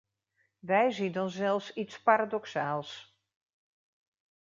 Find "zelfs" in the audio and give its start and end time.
1.29-1.73